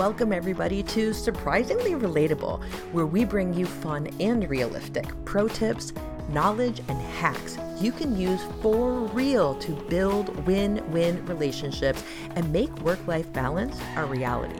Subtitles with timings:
[0.00, 5.92] welcome everybody to Surprisingly Relatable, where we bring you fun and realistic pro tips,
[6.30, 12.02] knowledge, and hacks you can use for real to build win win relationships
[12.34, 14.58] and make work life balance a reality.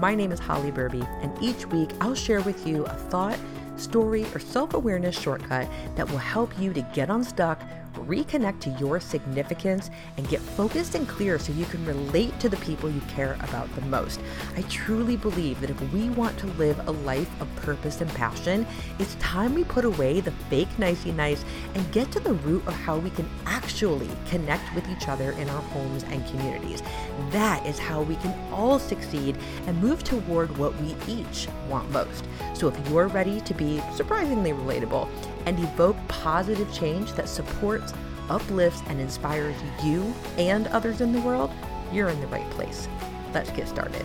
[0.00, 3.38] My name is Holly Berube, and each week I'll share with you a thought,
[3.76, 7.62] story, or self awareness shortcut that will help you to get unstuck
[8.06, 12.56] reconnect to your significance, and get focused and clear so you can relate to the
[12.58, 14.20] people you care about the most.
[14.56, 18.66] I truly believe that if we want to live a life of purpose and passion,
[18.98, 22.74] it's time we put away the fake nicey nice and get to the root of
[22.74, 26.82] how we can actually connect with each other in our homes and communities.
[27.30, 32.24] That is how we can all succeed and move toward what we each want most.
[32.54, 35.08] So if you're ready to be surprisingly relatable,
[35.46, 37.92] and evoke positive change that supports,
[38.28, 41.50] uplifts, and inspires you and others in the world,
[41.92, 42.88] you're in the right place.
[43.32, 44.04] Let's get started.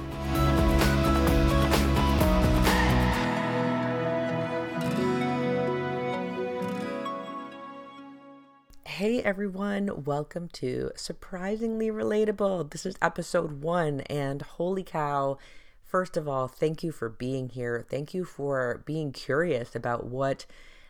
[8.85, 12.71] Hey everyone, welcome to Surprisingly Relatable.
[12.71, 15.37] This is episode one, and holy cow,
[15.83, 17.85] first of all, thank you for being here.
[17.89, 20.45] Thank you for being curious about what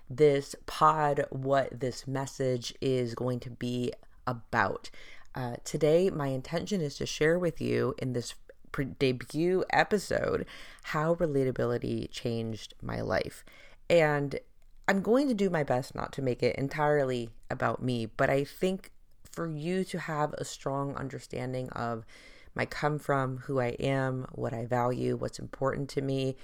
[0.09, 3.91] this pod, what this message is going to be
[4.27, 4.89] about.
[5.33, 8.35] Uh, today, my intention is to share with you in this
[8.71, 10.45] pre- debut episode
[10.83, 13.43] how relatability changed my life.
[13.89, 14.39] And
[14.87, 18.43] I'm going to do my best not to make it entirely about me, but I
[18.43, 18.91] think
[19.31, 22.05] for you to have a strong understanding of
[22.53, 26.37] my come from, who I am, what I value, what's important to me,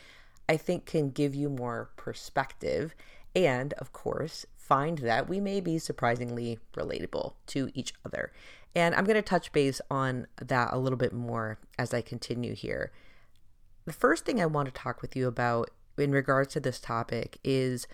[0.49, 2.93] I think can give you more perspective
[3.35, 8.31] and, of course, find that we may be surprisingly relatable to each other.
[8.75, 12.55] And I'm going to touch base on that a little bit more as I continue
[12.55, 12.91] here.
[13.85, 17.37] The first thing I want to talk with you about in regards to this topic
[17.43, 17.87] is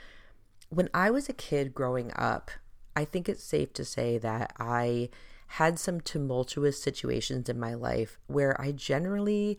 [0.69, 2.51] when I was a kid growing up,
[2.95, 5.09] I think it's safe to say that I
[5.51, 9.57] had some tumultuous situations in my life where I generally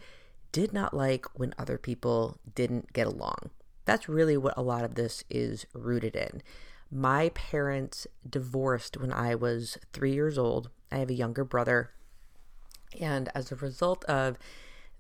[0.53, 3.51] did not like when other people didn't get along.
[3.89, 6.43] That's really what a lot of this is rooted in.
[6.91, 10.69] My parents divorced when I was three years old.
[10.93, 11.93] I have a younger brother.
[13.01, 14.37] And as a result of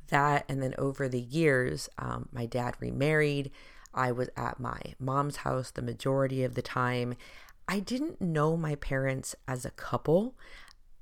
[0.06, 3.50] that, and then over the years, um, my dad remarried.
[3.92, 7.14] I was at my mom's house the majority of the time.
[7.68, 10.34] I didn't know my parents as a couple.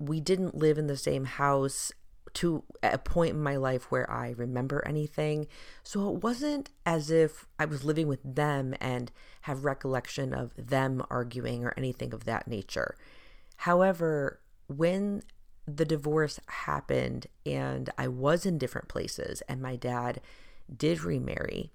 [0.01, 1.93] We didn't live in the same house
[2.37, 5.47] to a point in my life where I remember anything.
[5.83, 9.11] So it wasn't as if I was living with them and
[9.43, 12.95] have recollection of them arguing or anything of that nature.
[13.57, 15.23] However, when
[15.67, 20.21] the divorce happened and I was in different places and my dad
[20.75, 21.71] did remarry,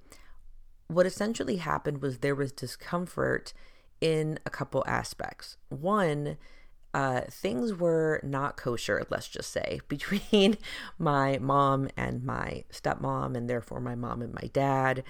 [0.88, 3.52] what essentially happened was there was discomfort
[4.00, 5.58] in a couple aspects.
[5.70, 6.38] One,
[6.94, 10.58] uh, things were not kosher, let's just say, between
[10.98, 15.04] my mom and my stepmom, and therefore my mom and my dad.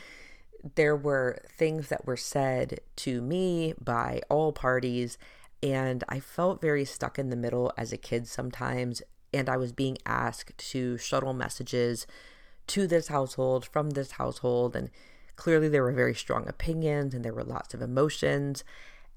[0.76, 5.18] There were things that were said to me by all parties,
[5.64, 9.02] and I felt very stuck in the middle as a kid sometimes.
[9.34, 12.06] And I was being asked to shuttle messages
[12.68, 14.92] to this household from this household, and
[15.36, 18.64] clearly there were very strong opinions and there were lots of emotions.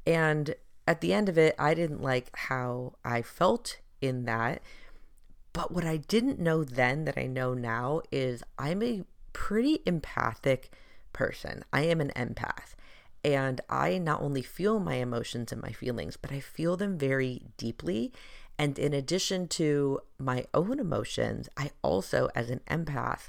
[0.07, 0.55] And
[0.87, 4.63] at the end of it, I didn't like how I felt in that.
[5.53, 10.71] But what I didn't know then that I know now is I'm a pretty empathic
[11.13, 11.65] person.
[11.73, 12.75] I am an empath.
[13.25, 17.43] And I not only feel my emotions and my feelings, but I feel them very
[17.57, 18.13] deeply.
[18.59, 23.29] And in addition to my own emotions, I also, as an empath,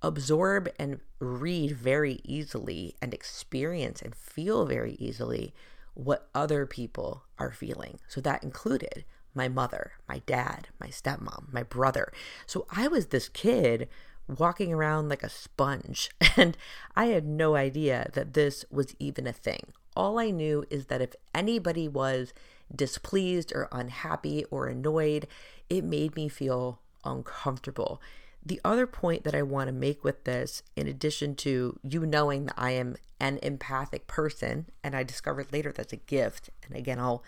[0.00, 5.52] absorb and read very easily and experience and feel very easily
[5.94, 7.98] what other people are feeling.
[8.08, 9.04] So that included
[9.34, 12.12] my mother, my dad, my stepmom, my brother.
[12.46, 13.88] So I was this kid
[14.28, 16.56] walking around like a sponge, and
[16.96, 19.72] I had no idea that this was even a thing.
[19.96, 22.32] All I knew is that if anybody was
[22.74, 25.26] displeased or unhappy or annoyed,
[25.68, 28.00] it made me feel uncomfortable.
[28.46, 32.46] The other point that I want to make with this, in addition to you knowing
[32.46, 36.98] that I am an empathic person, and I discovered later that's a gift, and again,
[36.98, 37.24] I'll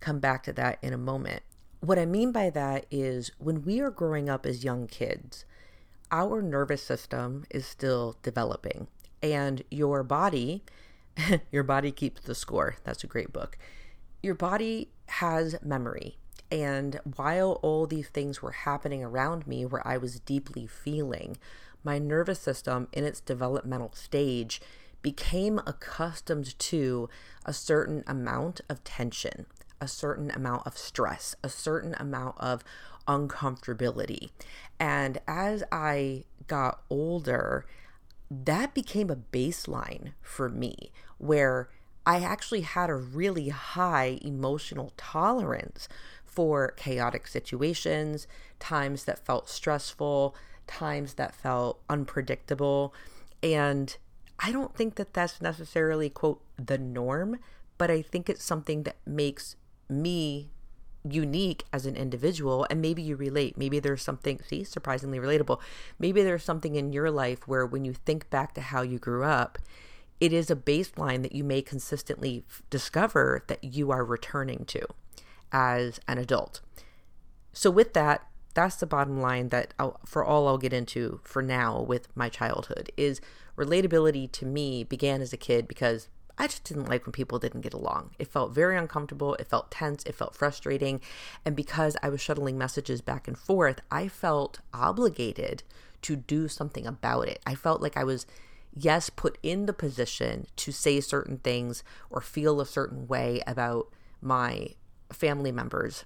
[0.00, 1.42] come back to that in a moment.
[1.80, 5.46] What I mean by that is when we are growing up as young kids,
[6.10, 8.88] our nervous system is still developing,
[9.22, 10.64] and your body,
[11.50, 12.76] your body keeps the score.
[12.84, 13.56] That's a great book.
[14.22, 16.18] Your body has memory
[16.50, 21.36] and while all these things were happening around me where I was deeply feeling,
[21.84, 24.60] my nervous system in its developmental stage
[25.02, 27.08] became accustomed to
[27.44, 29.46] a certain amount of tension,
[29.80, 32.64] a certain amount of stress, a certain amount of
[33.06, 34.30] uncomfortability.
[34.80, 37.64] And as I got older,
[38.30, 41.68] that became a baseline for me where
[42.08, 45.90] I actually had a really high emotional tolerance
[46.24, 48.26] for chaotic situations,
[48.58, 50.34] times that felt stressful,
[50.66, 52.94] times that felt unpredictable.
[53.42, 53.94] And
[54.38, 57.40] I don't think that that's necessarily, quote, the norm,
[57.76, 59.56] but I think it's something that makes
[59.86, 60.48] me
[61.06, 62.66] unique as an individual.
[62.70, 63.58] And maybe you relate.
[63.58, 65.60] Maybe there's something see surprisingly relatable.
[65.98, 69.24] Maybe there's something in your life where when you think back to how you grew
[69.24, 69.58] up
[70.20, 74.84] it is a baseline that you may consistently discover that you are returning to
[75.52, 76.60] as an adult
[77.52, 81.42] so with that that's the bottom line that I'll, for all I'll get into for
[81.42, 83.20] now with my childhood is
[83.56, 87.62] relatability to me began as a kid because I just didn't like when people didn't
[87.62, 88.10] get along.
[88.18, 89.34] It felt very uncomfortable.
[89.34, 90.04] It felt tense.
[90.04, 91.00] It felt frustrating.
[91.44, 95.64] And because I was shuttling messages back and forth, I felt obligated
[96.02, 97.40] to do something about it.
[97.44, 98.24] I felt like I was,
[98.82, 103.88] yes, put in the position to say certain things or feel a certain way about
[104.20, 104.70] my
[105.12, 106.04] family members.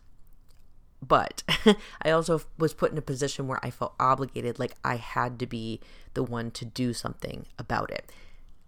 [1.07, 1.43] But
[2.03, 5.47] I also was put in a position where I felt obligated, like I had to
[5.47, 5.81] be
[6.15, 8.11] the one to do something about it.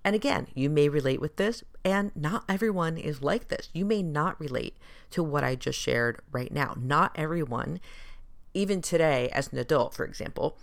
[0.04, 3.70] And again, you may relate with this, and not everyone is like this.
[3.72, 4.76] You may not relate
[5.10, 6.74] to what I just shared right now.
[6.78, 7.80] Not everyone,
[8.52, 10.58] even today, as an adult, for example,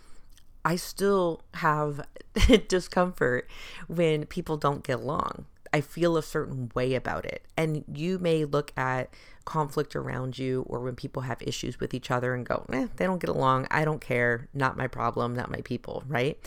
[0.64, 2.02] I still have
[2.68, 3.50] discomfort
[3.88, 5.46] when people don't get along.
[5.74, 7.46] I feel a certain way about it.
[7.56, 9.14] And you may look at
[9.46, 13.06] conflict around you or when people have issues with each other and go, eh, they
[13.06, 13.68] don't get along.
[13.72, 14.48] I don't care.
[14.54, 16.38] Not my problem, not my people, right?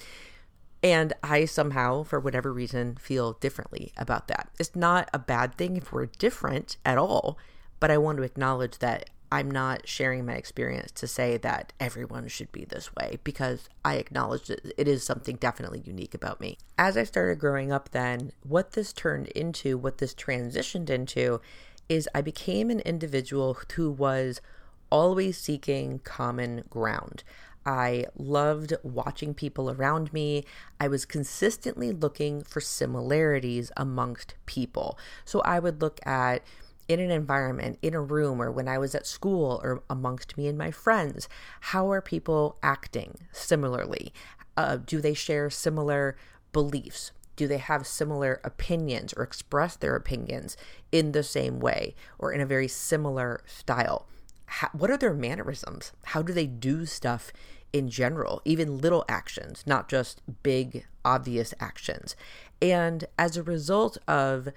[0.82, 4.50] And I somehow, for whatever reason, feel differently about that.
[4.60, 7.38] It's not a bad thing if we're different at all,
[7.80, 12.28] but I want to acknowledge that I'm not sharing my experience to say that everyone
[12.28, 16.56] should be this way because I acknowledge that it is something definitely unique about me.
[16.78, 21.40] As I started growing up, then, what this turned into, what this transitioned into,
[21.88, 24.40] is I became an individual who was
[24.88, 27.24] always seeking common ground.
[27.66, 30.44] I loved watching people around me.
[30.78, 34.96] I was consistently looking for similarities amongst people.
[35.24, 36.42] So I would look at
[36.88, 40.46] in an environment, in a room, or when I was at school, or amongst me
[40.46, 41.28] and my friends,
[41.60, 44.12] how are people acting similarly?
[44.56, 46.16] Uh, do they share similar
[46.52, 47.12] beliefs?
[47.36, 50.56] Do they have similar opinions or express their opinions
[50.92, 54.06] in the same way or in a very similar style?
[54.46, 55.92] How, what are their mannerisms?
[56.04, 57.32] How do they do stuff
[57.74, 62.14] in general, even little actions, not just big, obvious actions.
[62.62, 64.48] And as a result of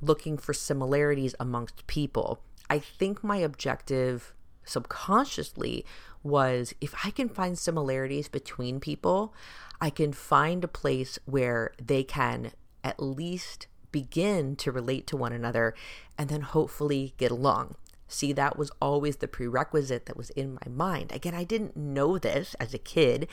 [0.00, 4.32] looking for similarities amongst people, I think my objective
[4.64, 5.84] subconsciously
[6.22, 9.34] was if I can find similarities between people,
[9.80, 12.52] I can find a place where they can
[12.82, 15.74] at least begin to relate to one another
[16.18, 17.76] and then hopefully get along.
[18.08, 21.12] See, that was always the prerequisite that was in my mind.
[21.12, 23.28] Again, I didn't know this as a kid,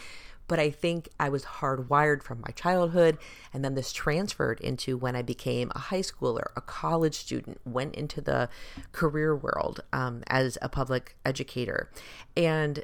[0.51, 3.17] but I think I was hardwired from my childhood.
[3.53, 7.95] And then this transferred into when I became a high schooler, a college student, went
[7.95, 8.49] into the
[8.91, 11.89] career world um, as a public educator.
[12.35, 12.83] And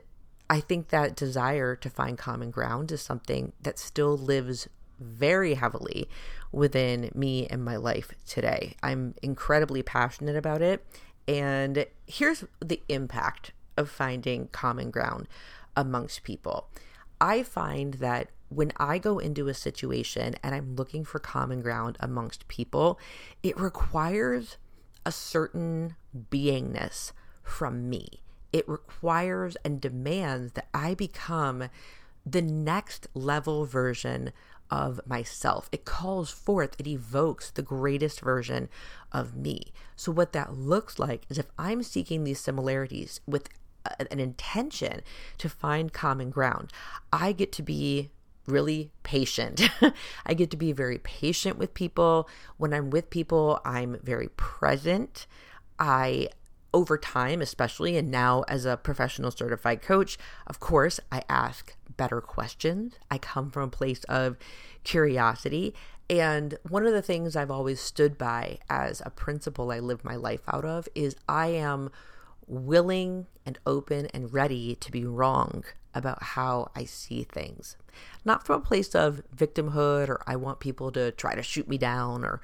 [0.50, 6.08] I think that desire to find common ground is something that still lives very heavily
[6.54, 8.78] within me and my life today.
[8.82, 10.86] I'm incredibly passionate about it
[11.28, 15.28] and here's the impact of finding common ground
[15.76, 16.70] amongst people.
[17.20, 21.98] I find that when I go into a situation and I'm looking for common ground
[22.00, 23.00] amongst people,
[23.44, 24.58] it requires
[25.06, 25.96] a certain
[26.32, 27.12] beingness
[27.44, 28.22] from me.
[28.54, 31.70] It requires and demands that I become
[32.26, 34.32] the next level version
[34.70, 35.70] of myself.
[35.72, 38.70] It calls forth, it evokes the greatest version
[39.12, 39.72] of me.
[39.96, 43.50] So, what that looks like is if I'm seeking these similarities with
[44.00, 45.02] an intention
[45.38, 46.72] to find common ground,
[47.12, 48.12] I get to be
[48.48, 49.62] really patient.
[50.26, 52.30] I get to be very patient with people.
[52.58, 55.28] When I'm with people, I'm very present.
[55.78, 56.30] I
[56.74, 62.22] over time, especially, and now as a professional certified coach, of course, I ask better
[62.22, 62.94] questions.
[63.10, 64.38] I come from a place of
[64.84, 65.74] curiosity.
[66.10, 70.16] And one of the things I've always stood by as a principle I live my
[70.16, 71.90] life out of is I am
[72.48, 75.64] willing and open and ready to be wrong
[75.94, 77.76] about how I see things.
[78.24, 81.78] Not from a place of victimhood or I want people to try to shoot me
[81.78, 82.42] down or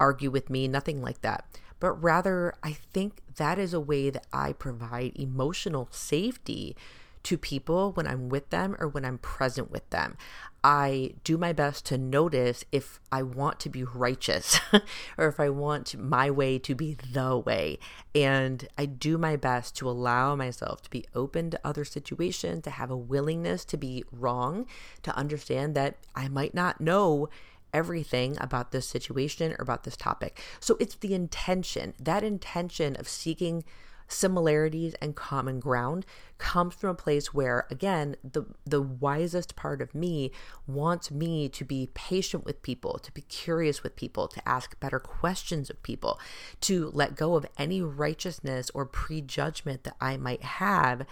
[0.00, 1.44] argue with me, nothing like that.
[1.80, 6.76] But rather, I think that is a way that I provide emotional safety
[7.24, 10.16] to people when I'm with them or when I'm present with them.
[10.62, 14.58] I do my best to notice if I want to be righteous
[15.18, 17.78] or if I want my way to be the way.
[18.14, 22.70] And I do my best to allow myself to be open to other situations, to
[22.70, 24.66] have a willingness to be wrong,
[25.02, 27.28] to understand that I might not know
[27.74, 30.40] everything about this situation or about this topic.
[30.60, 33.64] So it's the intention, that intention of seeking
[34.08, 36.04] similarities and common ground
[36.38, 40.30] comes from a place where again the the wisest part of me
[40.66, 45.00] wants me to be patient with people to be curious with people to ask better
[45.00, 46.18] questions of people
[46.60, 51.06] to let go of any righteousness or prejudgment that I might have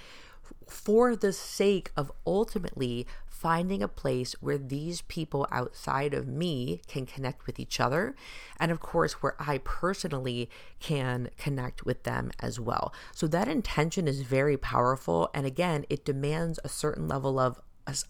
[0.68, 3.06] for the sake of ultimately
[3.42, 8.14] finding a place where these people outside of me can connect with each other.
[8.60, 12.94] And of course, where I personally can connect with them as well.
[13.12, 15.28] So that intention is very powerful.
[15.34, 17.60] And again, it demands a certain level of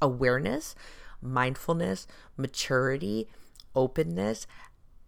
[0.03, 0.75] awareness,
[1.23, 3.27] mindfulness, maturity,
[3.75, 4.47] openness.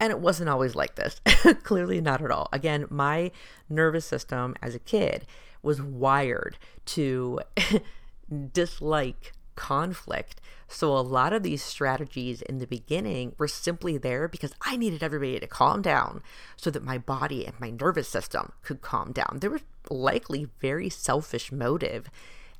[0.00, 1.20] And it wasn't always like this.
[1.64, 2.48] Clearly, not at all.
[2.50, 3.30] Again, my
[3.68, 5.26] nervous system as a kid
[5.62, 7.40] was wired to
[8.52, 10.40] dislike conflict.
[10.68, 15.02] So a lot of these strategies in the beginning were simply there because I needed
[15.02, 16.22] everybody to calm down
[16.56, 19.38] so that my body and my nervous system could calm down.
[19.40, 22.10] There was likely very selfish motive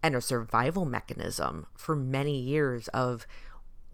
[0.03, 3.27] and a survival mechanism for many years of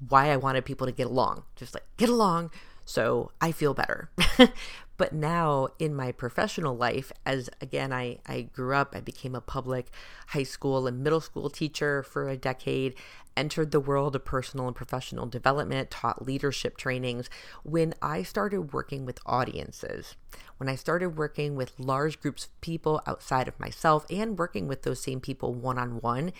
[0.08, 1.44] why I wanted people to get along.
[1.56, 2.50] Just like get along
[2.90, 4.10] so I feel better.
[5.00, 9.40] But now in my professional life, as again, I, I grew up, I became a
[9.40, 9.86] public
[10.26, 12.94] high school and middle school teacher for a decade,
[13.34, 17.30] entered the world of personal and professional development, taught leadership trainings.
[17.62, 20.16] When I started working with audiences,
[20.58, 24.82] when I started working with large groups of people outside of myself and working with
[24.82, 26.30] those same people one on one,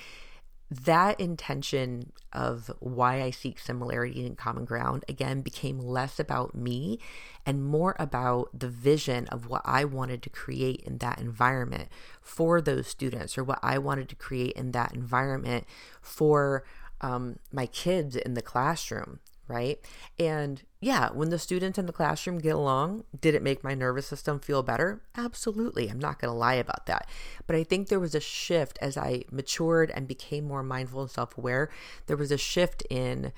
[0.71, 7.01] that intention of why I seek similarity and common ground again became less about me
[7.45, 11.89] and more about the vision of what I wanted to create in that environment
[12.23, 15.65] for those students or what I wanted to create in that environment
[16.01, 16.65] for
[17.01, 19.19] um, my kids in the classroom
[19.51, 19.81] right?
[20.17, 24.07] And yeah, when the students in the classroom get along, did it make my nervous
[24.07, 25.03] system feel better?
[25.15, 25.89] Absolutely.
[25.91, 27.07] I'm not going to lie about that.
[27.47, 31.11] But I think there was a shift as I matured and became more mindful and
[31.11, 31.69] self aware.
[32.07, 33.33] There was a shift in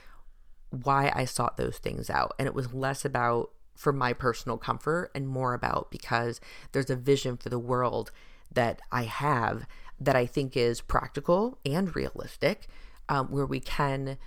[0.71, 2.33] why I sought those things out.
[2.39, 6.97] And it was less about for my personal comfort and more about because there's a
[6.97, 8.13] vision for the world
[8.53, 9.67] that I have
[9.99, 12.69] that I think is practical and realistic,
[13.09, 14.19] um, where we can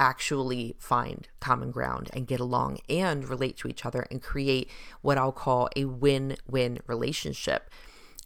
[0.00, 4.68] actually find common ground and get along and relate to each other and create
[5.02, 7.70] what I'll call a win win relationship.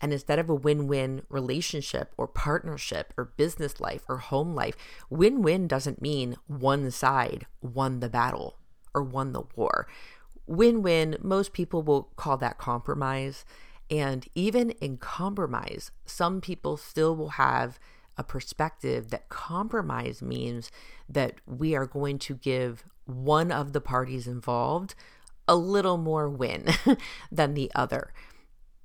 [0.00, 4.76] And instead of a win win relationship or partnership or business life or home life,
[5.10, 8.56] win win doesn't mean one side won the battle
[8.94, 9.88] or won the war.
[10.46, 13.44] Win win, most people will call that compromise.
[13.90, 17.78] And even in compromise, some people still will have
[18.16, 20.70] a perspective that compromise means
[21.08, 24.94] that we are going to give one of the parties involved
[25.46, 26.66] a little more win
[27.32, 28.12] than the other.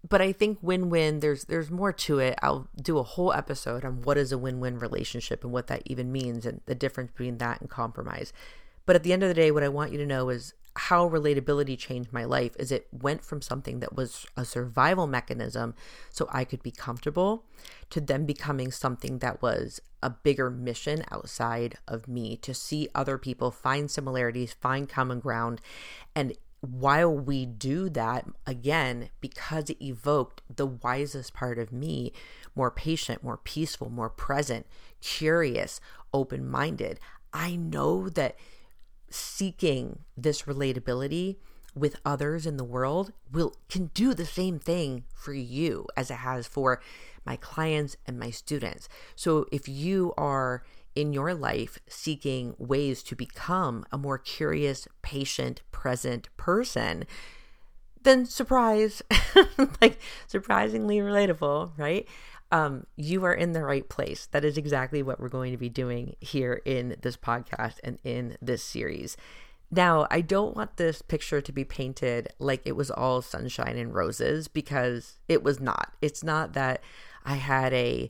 [0.07, 2.36] But I think win-win there's there's more to it.
[2.41, 6.12] I'll do a whole episode on what is a win-win relationship and what that even
[6.12, 8.31] means and the difference between that and compromise.
[8.86, 11.09] But at the end of the day what I want you to know is how
[11.09, 15.73] relatability changed my life is it went from something that was a survival mechanism
[16.09, 17.43] so I could be comfortable
[17.89, 23.17] to then becoming something that was a bigger mission outside of me to see other
[23.17, 25.59] people find similarities, find common ground.
[26.15, 32.11] And while we do that, again, because it evoked the wisest part of me,
[32.55, 34.65] more patient, more peaceful, more present,
[35.01, 35.79] curious,
[36.13, 36.99] open minded,
[37.33, 38.35] I know that
[39.11, 41.37] seeking this relatability
[41.75, 46.15] with others in the world will can do the same thing for you as it
[46.15, 46.81] has for
[47.25, 48.89] my clients and my students.
[49.15, 50.63] So if you are
[50.95, 57.05] in your life seeking ways to become a more curious, patient, present person,
[58.01, 59.01] then surprise,
[59.81, 62.07] like surprisingly relatable, right?
[62.51, 64.27] Um, you are in the right place.
[64.32, 68.38] That is exactly what we're going to be doing here in this podcast and in
[68.41, 69.18] this series.
[69.72, 73.94] Now, I don't want this picture to be painted like it was all sunshine and
[73.94, 75.94] roses because it was not.
[76.01, 76.82] It's not that
[77.24, 78.10] I had a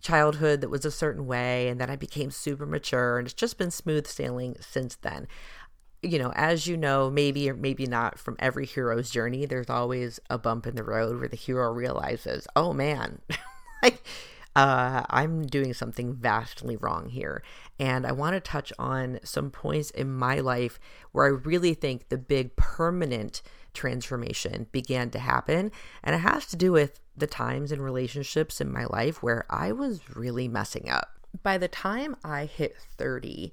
[0.00, 3.58] childhood that was a certain way and then I became super mature and it's just
[3.58, 5.26] been smooth sailing since then.
[6.02, 10.20] You know, as you know, maybe or maybe not from every hero's journey, there's always
[10.30, 13.20] a bump in the road where the hero realizes, oh man,
[13.84, 14.02] like
[14.56, 17.42] uh, I'm doing something vastly wrong here.
[17.78, 20.78] And I want to touch on some points in my life
[21.12, 25.72] where I really think the big permanent transformation began to happen.
[26.04, 29.72] And it has to do with the times and relationships in my life where I
[29.72, 31.10] was really messing up.
[31.42, 33.52] By the time I hit 30,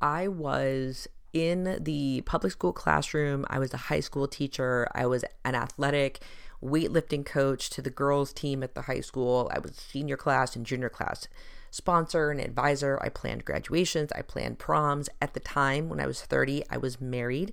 [0.00, 3.44] I was in the public school classroom.
[3.48, 4.88] I was a high school teacher.
[4.94, 6.20] I was an athletic
[6.62, 9.50] weightlifting coach to the girls' team at the high school.
[9.54, 11.28] I was senior class and junior class
[11.70, 13.00] sponsor and advisor.
[13.02, 15.08] I planned graduations, I planned proms.
[15.20, 17.52] At the time when I was 30, I was married.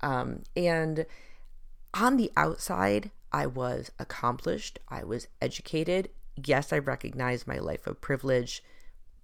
[0.00, 1.06] Um, and
[1.94, 6.10] on the outside, I was accomplished, I was educated.
[6.36, 8.62] Yes, I recognize my life of privilege.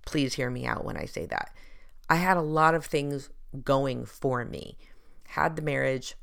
[0.07, 1.53] Please hear me out when I say that.
[2.09, 3.29] I had a lot of things
[3.63, 4.77] going for me.
[5.29, 6.17] Had the marriage,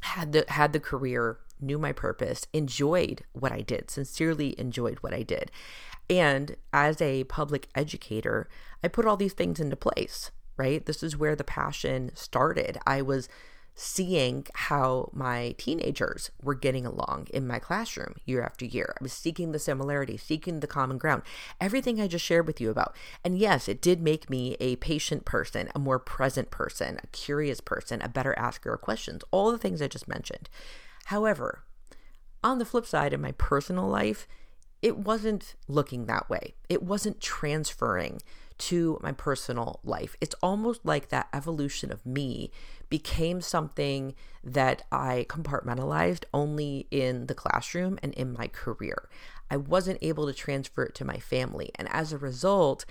[0.00, 5.14] had the had the career, knew my purpose, enjoyed what I did, sincerely enjoyed what
[5.14, 5.50] I did.
[6.08, 8.48] And as a public educator,
[8.82, 10.84] I put all these things into place, right?
[10.84, 12.78] This is where the passion started.
[12.86, 13.28] I was
[13.78, 18.94] seeing how my teenagers were getting along in my classroom year after year.
[18.98, 21.22] I was seeking the similarity, seeking the common ground,
[21.60, 22.96] everything I just shared with you about.
[23.22, 27.60] And yes, it did make me a patient person, a more present person, a curious
[27.60, 30.48] person, a better asker of questions, all the things I just mentioned.
[31.06, 31.62] However,
[32.42, 34.26] on the flip side, in my personal life,
[34.82, 36.54] it wasn't looking that way.
[36.68, 38.22] It wasn't transferring
[38.58, 40.16] to my personal life.
[40.20, 42.50] It's almost like that evolution of me
[42.88, 49.08] became something that I compartmentalized only in the classroom and in my career.
[49.48, 51.70] I wasn't able to transfer it to my family.
[51.76, 52.84] And as a result,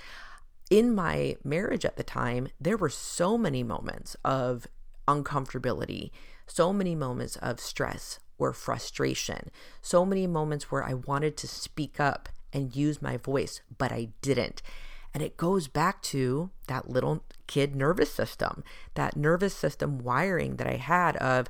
[0.69, 4.67] in my marriage at the time, there were so many moments of
[5.05, 6.11] uncomfortability,
[6.47, 9.49] so many moments of stress or frustration,
[9.81, 14.09] so many moments where I wanted to speak up and use my voice, but I
[14.21, 14.61] didn't.
[15.13, 18.63] And it goes back to that little kid nervous system,
[18.95, 21.47] that nervous system wiring that I had of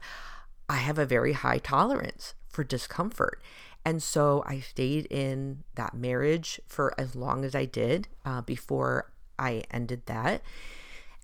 [0.69, 3.41] I have a very high tolerance for discomfort.
[3.84, 9.12] And so I stayed in that marriage for as long as I did uh, before
[9.38, 10.41] I ended that.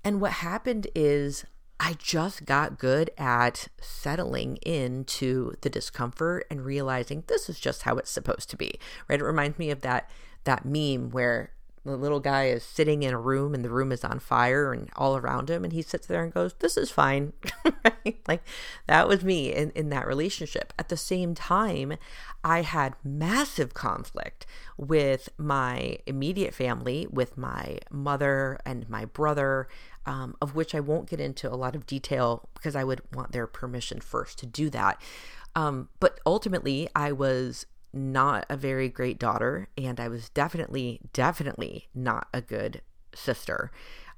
[0.04, 1.46] And what happened is
[1.84, 7.98] I just got good at settling into the discomfort and realizing this is just how
[7.98, 8.76] it's supposed to be.
[9.10, 9.20] Right?
[9.20, 10.08] It reminds me of that
[10.44, 11.52] that meme where
[11.84, 14.90] the little guy is sitting in a room and the room is on fire and
[14.96, 17.34] all around him and he sits there and goes this is fine
[17.84, 18.20] right?
[18.28, 18.44] like
[18.88, 21.98] that was me in, in that relationship at the same time
[22.44, 24.46] i had massive conflict
[24.78, 29.68] with my immediate family with my mother and my brother
[30.06, 33.32] um, of which i won't get into a lot of detail because i would want
[33.32, 35.02] their permission first to do that
[35.56, 41.90] um, but ultimately i was not a very great daughter, and I was definitely, definitely
[41.94, 42.82] not a good
[43.14, 43.72] sister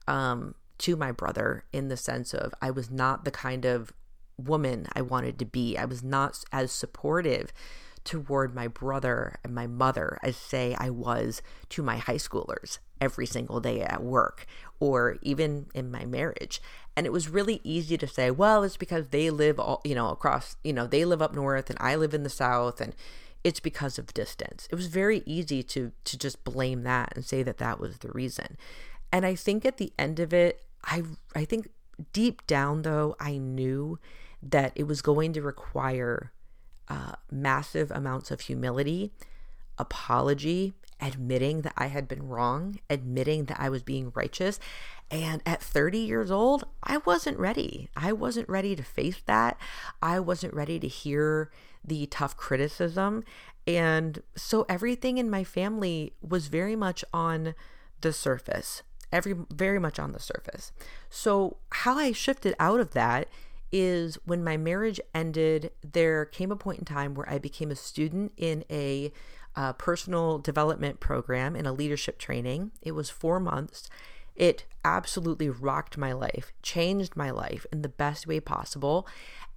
[0.08, 3.92] um, to my brother in the sense of I was not the kind of
[4.38, 5.78] woman I wanted to be.
[5.78, 7.54] I was not as supportive
[8.04, 13.26] toward my brother and my mother as, say, I was to my high schoolers every
[13.26, 14.46] single day at work
[14.80, 16.62] or even in my marriage.
[16.96, 20.10] And it was really easy to say, well, it's because they live all, you know,
[20.10, 22.96] across, you know, they live up north and I live in the south and
[23.44, 24.68] it's because of distance.
[24.72, 28.12] It was very easy to to just blame that and say that that was the
[28.12, 28.58] reason.
[29.12, 31.04] And I think at the end of it, I
[31.36, 31.70] I think
[32.14, 34.00] deep down though, I knew
[34.42, 36.32] that it was going to require
[36.88, 39.12] uh, massive amounts of humility,
[39.78, 44.60] apology, admitting that I had been wrong, admitting that I was being righteous.
[45.12, 47.90] And at 30 years old, I wasn't ready.
[47.96, 49.58] I wasn't ready to face that.
[50.02, 51.52] I wasn't ready to hear
[51.84, 53.24] the tough criticism.
[53.68, 57.54] And so everything in my family was very much on
[58.00, 60.72] the surface, every very much on the surface.
[61.10, 63.28] So how I shifted out of that
[63.74, 67.76] is when my marriage ended, there came a point in time where I became a
[67.76, 69.12] student in a
[69.56, 72.72] uh, personal development program in a leadership training.
[72.82, 73.90] It was four months.
[74.36, 79.08] It absolutely rocked my life, changed my life in the best way possible.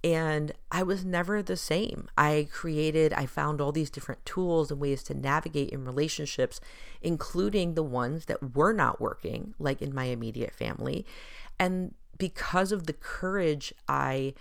[0.03, 2.07] And I was never the same.
[2.15, 6.61] I created, I found all these different tools and ways to navigate in relationships,
[7.01, 11.05] including the ones that were not working, like in my immediate family.
[11.59, 14.35] And because of the courage I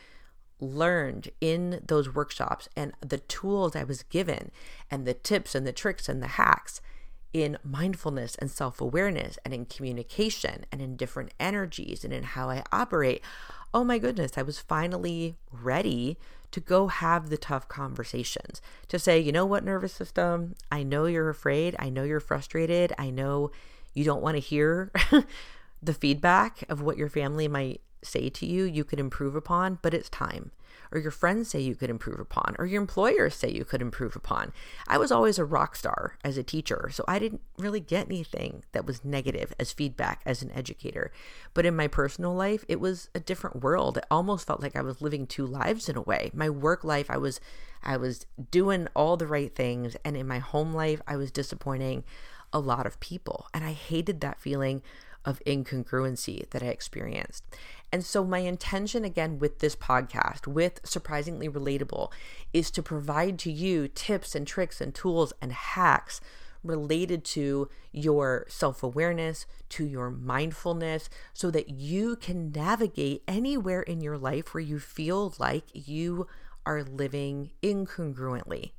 [0.60, 4.50] learned in those workshops and the tools I was given
[4.90, 6.80] and the tips and the tricks and the hacks
[7.32, 12.48] in mindfulness and self awareness and in communication and in different energies and in how
[12.48, 13.22] I operate.
[13.74, 16.16] Oh my goodness, I was finally ready
[16.52, 21.04] to go have the tough conversations to say, you know what, nervous system, I know
[21.04, 21.76] you're afraid.
[21.78, 22.92] I know you're frustrated.
[22.98, 23.50] I know
[23.92, 24.90] you don't want to hear
[25.82, 29.94] the feedback of what your family might say to you you could improve upon, but
[29.94, 30.52] it's time.
[30.92, 34.14] Or your friends say you could improve upon, or your employers say you could improve
[34.14, 34.52] upon.
[34.86, 38.62] I was always a rock star as a teacher, so I didn't really get anything
[38.72, 41.10] that was negative as feedback as an educator.
[41.54, 43.98] But in my personal life, it was a different world.
[43.98, 46.30] It almost felt like I was living two lives in a way.
[46.32, 47.40] My work life, I was
[47.82, 52.04] I was doing all the right things, and in my home life, I was disappointing
[52.52, 53.48] a lot of people.
[53.52, 54.82] And I hated that feeling
[55.24, 57.44] of incongruency that I experienced.
[57.92, 62.10] And so, my intention again with this podcast, with Surprisingly Relatable,
[62.52, 66.20] is to provide to you tips and tricks and tools and hacks
[66.64, 74.00] related to your self awareness, to your mindfulness, so that you can navigate anywhere in
[74.00, 76.26] your life where you feel like you
[76.64, 78.72] are living incongruently.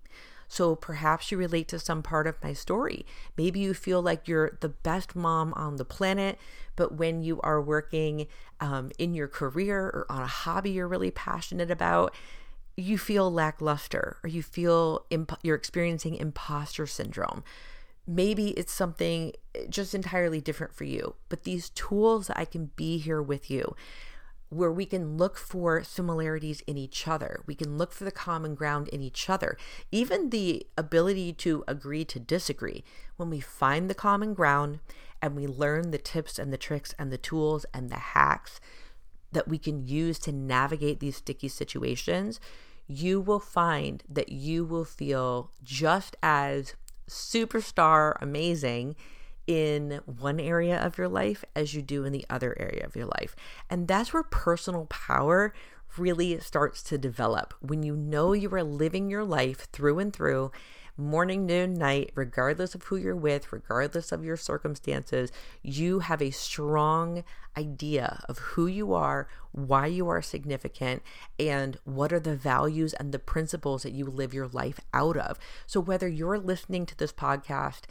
[0.48, 3.06] So perhaps you relate to some part of my story.
[3.38, 6.40] Maybe you feel like you're the best mom on the planet,
[6.76, 8.28] but when you are working
[8.60, 12.14] um, in your career or on a hobby you're really passionate about,
[12.78, 17.44] you feel lackluster or you feel imp- you're experiencing imposter syndrome.
[18.06, 23.00] Maybe it's something eh, just entirely different for you, but these tools, I can be
[23.00, 23.76] here with you
[24.50, 27.42] where we can look for similarities in each other.
[27.46, 29.58] We can look for the common ground in each other.
[29.92, 32.84] Even the ability to agree to disagree.
[33.18, 34.80] When we find the common ground
[35.22, 38.60] and we learn the tips and the tricks and the tools and the hacks
[39.32, 42.40] that we can use to navigate these sticky situations,
[42.88, 46.76] you will find that you will feel just as
[47.10, 48.96] superstar amazing
[49.48, 53.06] in one area of your life as you do in the other area of your
[53.06, 53.36] life.
[53.70, 55.54] And that's where personal power
[55.98, 60.52] really starts to develop when you know you are living your life through and through
[60.98, 65.32] morning, noon, night, regardless of who you're with, regardless of your circumstances,
[65.62, 67.24] you have a strong
[67.56, 71.02] idea of who you are, why you are significant,
[71.40, 75.40] and what are the values and the principles that you live your life out of.
[75.66, 77.82] So, whether you're listening to this podcast,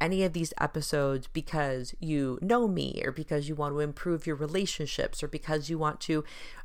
[0.00, 4.36] any of these episodes because you know me or because you want to improve your
[4.36, 6.22] relationships or because you want to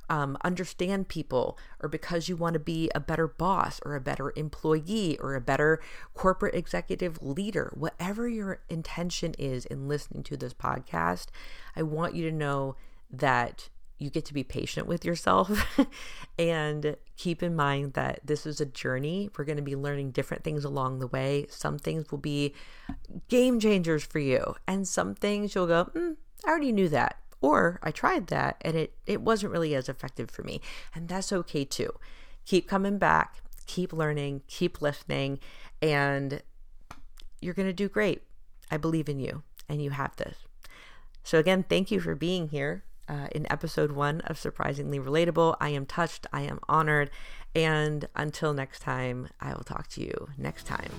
[0.10, 4.34] um, understand people or because you want to be a better boss or a better
[4.36, 5.81] employee or a better
[6.13, 11.27] corporate executive leader, whatever your intention is in listening to this podcast,
[11.75, 12.75] I want you to know
[13.12, 15.77] that you get to be patient with yourself
[16.39, 19.29] and keep in mind that this is a journey.
[19.38, 21.45] We're going to be learning different things along the way.
[21.49, 22.53] Some things will be
[23.29, 27.79] game changers for you, and some things you'll go, mm, I already knew that or
[27.84, 30.62] I tried that and it it wasn't really as effective for me.
[30.93, 31.91] And that's okay too.
[32.45, 35.39] Keep coming back, keep learning, keep listening
[35.81, 36.41] and
[37.41, 38.23] you're going to do great.
[38.71, 40.38] I believe in you and you have this.
[41.23, 42.84] So again, thank you for being here.
[43.08, 45.56] Uh, in episode one of Surprisingly Relatable.
[45.60, 47.12] I am touched, I am honored,
[47.54, 50.89] and until next time, I will talk to you next time.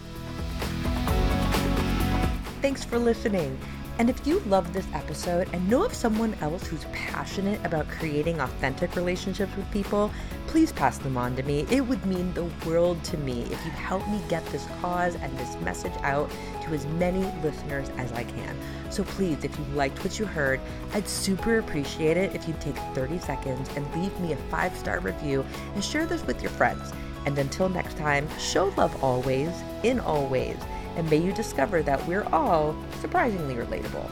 [2.62, 3.58] Thanks for listening.
[3.98, 8.40] And if you love this episode and know of someone else who's passionate about creating
[8.40, 10.10] authentic relationships with people,
[10.48, 11.66] please pass them on to me.
[11.70, 15.36] It would mean the world to me if you help me get this cause and
[15.38, 16.30] this message out
[16.64, 18.54] to as many listeners as I can.
[18.90, 20.60] So please, if you liked what you heard,
[20.92, 25.00] I'd super appreciate it if you'd take 30 seconds and leave me a five star
[25.00, 25.42] review
[25.74, 26.92] and share this with your friends.
[27.24, 29.50] And until next time, show love always,
[29.82, 30.58] in all ways
[30.96, 34.10] and may you discover that we're all surprisingly relatable.